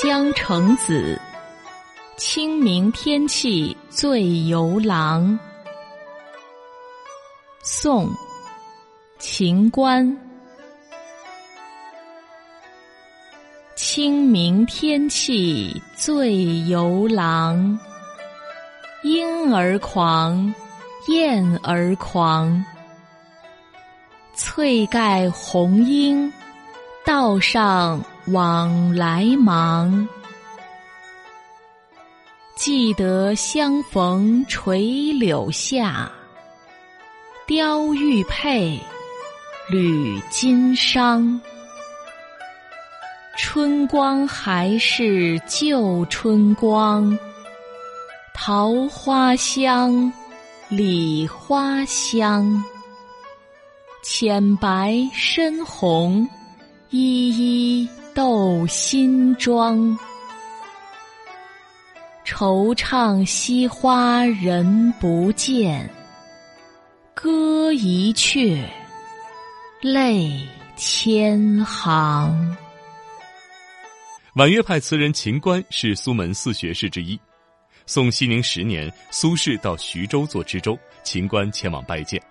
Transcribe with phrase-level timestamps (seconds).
[0.00, 1.20] 江城子，
[2.16, 5.38] 清明天气醉游郎。
[7.62, 8.08] 宋·
[9.18, 10.18] 秦观。
[13.76, 17.78] 清明天气醉游郎，
[19.02, 20.54] 莺儿狂，
[21.08, 22.64] 燕儿狂。
[24.34, 26.32] 翠盖红缨，
[27.04, 30.08] 道上往来忙。
[32.54, 36.10] 记得相逢垂柳下，
[37.46, 38.78] 雕玉佩，
[39.68, 41.40] 履金裳。
[43.36, 47.18] 春光还是旧春光，
[48.32, 50.12] 桃花香，
[50.68, 52.62] 李花香。
[54.04, 56.28] 浅白深红，
[56.90, 59.98] 依依斗新妆。
[62.24, 65.88] 惆怅惜花人不见，
[67.14, 68.62] 歌一阙，
[69.80, 70.46] 泪
[70.76, 72.56] 千行。
[74.34, 77.18] 婉约派词人秦观是苏门四学士之一。
[77.86, 82.22] 宋熙宁十年，苏轼到徐州做知州，秦观前往拜见。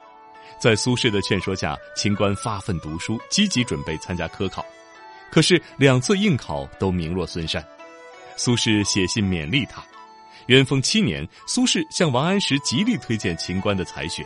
[0.60, 4.66] 在苏轼的劝说下，秦观发奋读书，积极准备参加科考。
[5.32, 7.66] 可是两次应考都名落孙山。
[8.36, 9.84] 苏轼写信勉励他。
[10.48, 14.26] 元丰七年，苏轼向王安石极力推荐秦观的才学。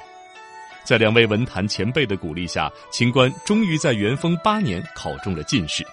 [0.83, 5.85] 在两位文坛前辈的鼓励下，秦观终于在元丰八年考中了进士。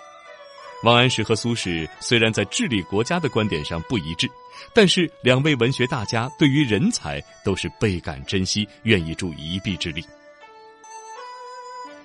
[0.84, 4.28] 王安石和苏轼虽然在治理国家的观点上不一致，
[4.72, 10.04] 但是两位文学大家对于人才都是倍感珍惜，愿意助一臂之力。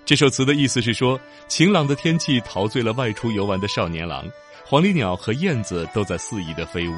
[0.08, 1.20] 这首词的意思是说，
[1.50, 4.26] 晴朗的天气陶醉了外出游玩的少年郎，
[4.66, 6.94] 黄鹂鸟和燕子都在肆意的飞舞，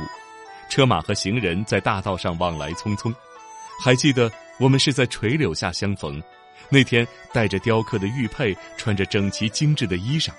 [0.69, 3.11] 车马和行人在大道上往来匆匆。
[3.83, 6.21] 还记得我们是在垂柳下相逢，
[6.69, 10.29] 那天带着雕刻的玉佩，穿着整齐精致的衣裳。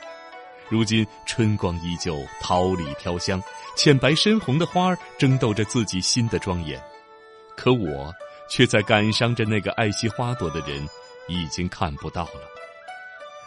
[0.68, 3.42] 如今春光依旧，桃李飘香，
[3.76, 6.80] 浅白深红的花儿争斗着自己新的庄严，
[7.56, 8.14] 可我
[8.48, 10.88] 却在感伤着那个爱惜花朵的人，
[11.26, 12.49] 已经看不到了。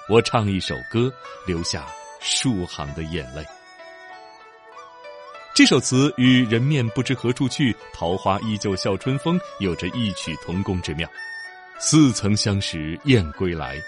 [0.09, 1.11] 我唱一首歌，
[1.47, 1.87] 留下
[2.19, 3.41] 数行的眼泪。
[5.55, 11.09] 这首词与“人面不知何处去，桃花依旧笑春风”有着异曲同工之妙。
[11.79, 13.79] 似曾相识燕归来，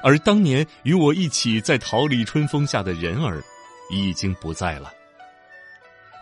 [0.00, 3.42] 而当年与我一起在桃李春风下的人儿，
[3.90, 4.92] 已经不在了。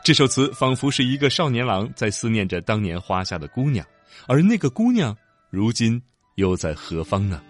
[0.02, 3.86] 这首词仿佛是一个少年郎在思念着当年花下的姑娘，
[4.26, 5.14] 而那个姑娘，
[5.50, 6.02] 如今
[6.36, 7.42] 又在何方呢？